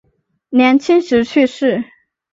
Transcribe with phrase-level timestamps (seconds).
[0.49, 1.83] 年轻时去世。